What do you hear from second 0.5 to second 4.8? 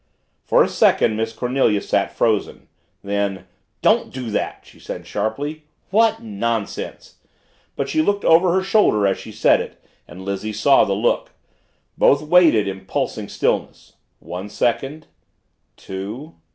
a second Miss Cornelia sat frozen. Then, "Don't do that!" she